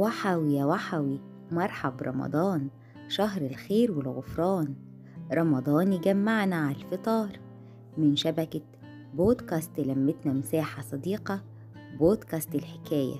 وحوي 0.00 0.54
يا 0.54 0.64
وحوي 0.64 1.20
مرحب 1.50 2.02
رمضان 2.02 2.68
شهر 3.08 3.42
الخير 3.42 3.92
والغفران. 3.92 4.74
رمضان 5.32 5.92
يجمعنا 5.92 6.56
على 6.56 6.76
الفطار. 6.76 7.40
من 7.98 8.16
شبكة 8.16 8.60
بودكاست 9.14 9.80
لمتنا 9.80 10.32
مساحة 10.32 10.82
صديقة 10.82 11.42
بودكاست 11.98 12.54
الحكاية. 12.54 13.16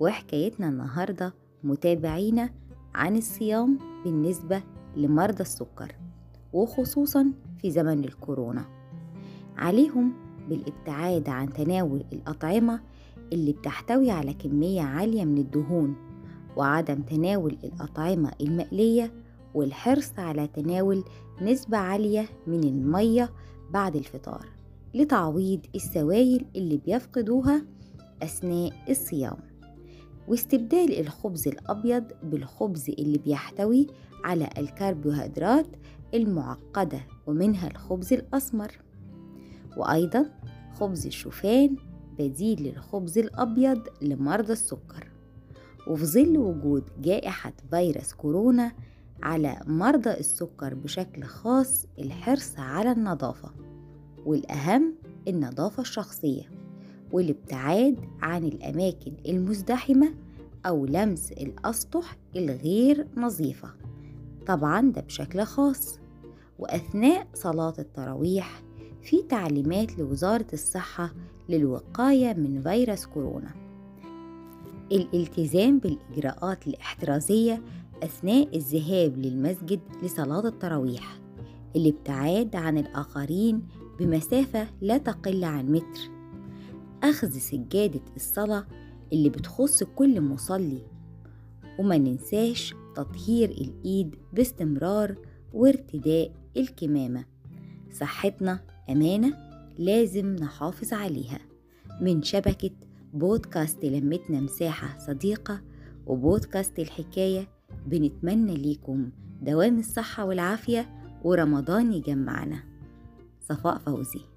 وحكايتنا 0.00 0.68
النهاردة 0.68 1.34
متابعينا 1.64 2.50
عن 2.94 3.16
الصيام 3.16 3.78
بالنسبة 4.04 4.62
لمرضى 4.96 5.42
السكر 5.42 5.94
وخصوصا 6.52 7.32
في 7.58 7.70
زمن 7.70 8.04
الكورونا. 8.04 8.64
عليهم 9.56 10.12
بالابتعاد 10.48 11.28
عن 11.28 11.52
تناول 11.52 12.04
الأطعمة 12.12 12.80
اللي 13.32 13.52
بتحتوي 13.52 14.10
على 14.10 14.34
كمية 14.34 14.82
عالية 14.82 15.24
من 15.24 15.38
الدهون. 15.38 16.11
وعدم 16.56 17.02
تناول 17.02 17.58
الأطعمة 17.64 18.32
المقلية 18.40 19.12
والحرص 19.54 20.12
على 20.18 20.46
تناول 20.46 21.04
نسبة 21.42 21.78
عالية 21.78 22.28
من 22.46 22.64
المية 22.64 23.30
بعد 23.70 23.96
الفطار 23.96 24.46
لتعويض 24.94 25.60
السوائل 25.74 26.44
اللي 26.56 26.76
بيفقدوها 26.76 27.62
أثناء 28.22 28.72
الصيام 28.90 29.36
واستبدال 30.28 31.00
الخبز 31.00 31.48
الأبيض 31.48 32.04
بالخبز 32.22 32.90
اللي 32.90 33.18
بيحتوي 33.18 33.86
على 34.24 34.50
الكربوهيدرات 34.58 35.66
المعقدة 36.14 37.00
ومنها 37.26 37.68
الخبز 37.70 38.12
الأسمر 38.12 38.72
وأيضا 39.76 40.30
خبز 40.80 41.06
الشوفان 41.06 41.76
بديل 42.18 42.62
للخبز 42.62 43.18
الأبيض 43.18 43.82
لمرضى 44.02 44.52
السكر 44.52 45.11
وفي 45.86 46.04
ظل 46.04 46.38
وجود 46.38 46.84
جائحة 47.00 47.52
فيروس 47.70 48.12
كورونا 48.12 48.72
على 49.22 49.60
مرضى 49.66 50.10
السكر 50.10 50.74
بشكل 50.74 51.22
خاص 51.24 51.86
الحرص 51.98 52.58
على 52.58 52.92
النظافة 52.92 53.50
والأهم 54.26 54.94
النظافة 55.28 55.80
الشخصية 55.80 56.50
والابتعاد 57.12 57.96
عن 58.22 58.44
الأماكن 58.44 59.12
المزدحمة 59.28 60.14
أو 60.66 60.86
لمس 60.86 61.32
الأسطح 61.32 62.16
الغير 62.36 63.06
نظيفة. 63.16 63.70
طبعا 64.46 64.80
ده 64.90 65.00
بشكل 65.00 65.42
خاص. 65.44 65.98
وأثناء 66.58 67.26
صلاة 67.34 67.74
التراويح 67.78 68.62
في 69.02 69.22
تعليمات 69.22 69.98
لوزارة 69.98 70.46
الصحة 70.52 71.14
للوقاية 71.48 72.34
من 72.34 72.60
فيروس 72.62 73.06
كورونا. 73.06 73.50
الالتزام 74.92 75.78
بالإجراءات 75.78 76.66
الاحترازية 76.66 77.62
أثناء 78.02 78.56
الذهاب 78.56 79.18
للمسجد 79.18 79.80
لصلاة 80.02 80.46
التراويح 80.48 81.20
الابتعاد 81.76 82.56
عن 82.56 82.78
الآخرين 82.78 83.62
بمسافة 83.98 84.66
لا 84.80 84.98
تقل 84.98 85.44
عن 85.44 85.72
متر. 85.72 86.10
أخذ 87.02 87.30
سجادة 87.30 88.00
الصلاة 88.16 88.66
اللي 89.12 89.28
بتخص 89.28 89.82
كل 89.82 90.20
مصلي 90.20 90.82
وما 91.78 91.98
ننساش 91.98 92.74
تطهير 92.96 93.50
الإيد 93.50 94.14
باستمرار 94.32 95.14
وارتداء 95.52 96.32
الكمامة. 96.56 97.24
صحتنا 97.92 98.60
أمانة 98.90 99.38
لازم 99.78 100.36
نحافظ 100.36 100.92
عليها. 100.92 101.38
من 102.00 102.22
شبكة 102.22 102.70
بودكاست 103.12 103.84
لمتنا 103.84 104.40
مساحة 104.40 104.98
صديقة 104.98 105.60
وبودكاست 106.06 106.78
الحكاية 106.78 107.48
بنتمنى 107.86 108.54
ليكم 108.54 109.10
دوام 109.42 109.78
الصحة 109.78 110.24
والعافية 110.24 110.88
ورمضان 111.24 111.92
يجمعنا. 111.92 112.62
صفاء 113.40 113.78
فوزي. 113.78 114.31